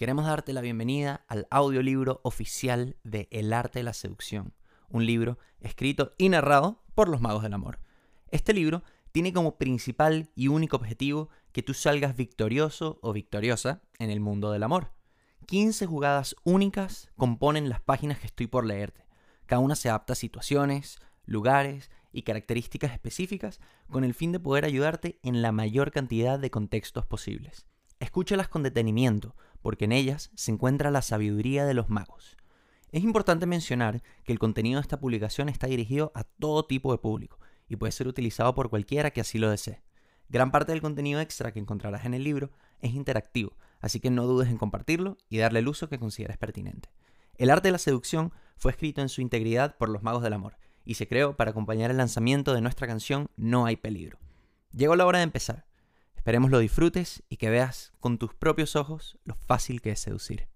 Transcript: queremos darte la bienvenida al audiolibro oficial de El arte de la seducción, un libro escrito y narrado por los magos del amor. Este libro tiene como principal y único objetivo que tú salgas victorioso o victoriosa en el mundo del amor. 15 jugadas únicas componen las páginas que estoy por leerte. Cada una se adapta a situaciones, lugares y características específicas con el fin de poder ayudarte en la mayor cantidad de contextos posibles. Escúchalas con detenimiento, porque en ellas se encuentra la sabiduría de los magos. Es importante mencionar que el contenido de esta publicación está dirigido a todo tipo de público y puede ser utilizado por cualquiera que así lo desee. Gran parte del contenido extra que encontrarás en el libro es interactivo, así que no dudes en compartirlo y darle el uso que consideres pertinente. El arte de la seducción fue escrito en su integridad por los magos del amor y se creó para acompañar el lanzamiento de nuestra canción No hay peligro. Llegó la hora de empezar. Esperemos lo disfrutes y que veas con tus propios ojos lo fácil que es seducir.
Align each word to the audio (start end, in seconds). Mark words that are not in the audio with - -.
queremos 0.00 0.24
darte 0.24 0.54
la 0.54 0.62
bienvenida 0.62 1.26
al 1.28 1.46
audiolibro 1.50 2.22
oficial 2.24 2.96
de 3.04 3.28
El 3.30 3.52
arte 3.52 3.80
de 3.80 3.82
la 3.82 3.92
seducción, 3.92 4.54
un 4.88 5.04
libro 5.04 5.38
escrito 5.60 6.14
y 6.16 6.30
narrado 6.30 6.82
por 6.94 7.10
los 7.10 7.20
magos 7.20 7.42
del 7.42 7.52
amor. 7.52 7.80
Este 8.30 8.54
libro 8.54 8.82
tiene 9.12 9.34
como 9.34 9.58
principal 9.58 10.30
y 10.34 10.48
único 10.48 10.76
objetivo 10.76 11.28
que 11.52 11.62
tú 11.62 11.74
salgas 11.74 12.16
victorioso 12.16 12.98
o 13.02 13.12
victoriosa 13.12 13.82
en 13.98 14.08
el 14.08 14.20
mundo 14.20 14.50
del 14.52 14.62
amor. 14.62 14.90
15 15.44 15.84
jugadas 15.84 16.34
únicas 16.44 17.10
componen 17.18 17.68
las 17.68 17.82
páginas 17.82 18.18
que 18.20 18.28
estoy 18.28 18.46
por 18.46 18.64
leerte. 18.64 19.04
Cada 19.44 19.60
una 19.60 19.76
se 19.76 19.90
adapta 19.90 20.14
a 20.14 20.16
situaciones, 20.16 20.98
lugares 21.26 21.90
y 22.10 22.22
características 22.22 22.92
específicas 22.92 23.60
con 23.90 24.04
el 24.04 24.14
fin 24.14 24.32
de 24.32 24.40
poder 24.40 24.64
ayudarte 24.64 25.20
en 25.22 25.42
la 25.42 25.52
mayor 25.52 25.90
cantidad 25.90 26.38
de 26.38 26.50
contextos 26.50 27.04
posibles. 27.04 27.66
Escúchalas 28.00 28.48
con 28.48 28.62
detenimiento, 28.62 29.36
porque 29.62 29.86
en 29.86 29.92
ellas 29.92 30.30
se 30.34 30.52
encuentra 30.52 30.90
la 30.90 31.02
sabiduría 31.02 31.64
de 31.64 31.74
los 31.74 31.88
magos. 31.88 32.36
Es 32.92 33.04
importante 33.04 33.46
mencionar 33.46 34.02
que 34.24 34.32
el 34.32 34.38
contenido 34.38 34.80
de 34.80 34.82
esta 34.82 34.98
publicación 34.98 35.48
está 35.48 35.68
dirigido 35.68 36.10
a 36.14 36.24
todo 36.24 36.66
tipo 36.66 36.90
de 36.92 36.98
público 36.98 37.38
y 37.68 37.76
puede 37.76 37.92
ser 37.92 38.08
utilizado 38.08 38.54
por 38.54 38.68
cualquiera 38.68 39.12
que 39.12 39.20
así 39.20 39.38
lo 39.38 39.50
desee. 39.50 39.82
Gran 40.28 40.50
parte 40.50 40.72
del 40.72 40.80
contenido 40.80 41.20
extra 41.20 41.52
que 41.52 41.60
encontrarás 41.60 42.04
en 42.04 42.14
el 42.14 42.24
libro 42.24 42.50
es 42.80 42.92
interactivo, 42.92 43.56
así 43.80 44.00
que 44.00 44.10
no 44.10 44.26
dudes 44.26 44.48
en 44.48 44.58
compartirlo 44.58 45.18
y 45.28 45.38
darle 45.38 45.60
el 45.60 45.68
uso 45.68 45.88
que 45.88 45.98
consideres 45.98 46.38
pertinente. 46.38 46.88
El 47.36 47.50
arte 47.50 47.68
de 47.68 47.72
la 47.72 47.78
seducción 47.78 48.32
fue 48.56 48.72
escrito 48.72 49.00
en 49.00 49.08
su 49.08 49.20
integridad 49.22 49.76
por 49.76 49.88
los 49.88 50.02
magos 50.02 50.22
del 50.22 50.32
amor 50.32 50.56
y 50.84 50.94
se 50.94 51.08
creó 51.08 51.36
para 51.36 51.52
acompañar 51.52 51.90
el 51.90 51.96
lanzamiento 51.96 52.54
de 52.54 52.60
nuestra 52.60 52.86
canción 52.86 53.30
No 53.36 53.66
hay 53.66 53.76
peligro. 53.76 54.18
Llegó 54.72 54.96
la 54.96 55.06
hora 55.06 55.18
de 55.18 55.24
empezar. 55.24 55.66
Esperemos 56.30 56.52
lo 56.52 56.60
disfrutes 56.60 57.24
y 57.28 57.38
que 57.38 57.50
veas 57.50 57.92
con 57.98 58.16
tus 58.16 58.34
propios 58.34 58.76
ojos 58.76 59.18
lo 59.24 59.34
fácil 59.34 59.80
que 59.80 59.90
es 59.90 59.98
seducir. 59.98 60.46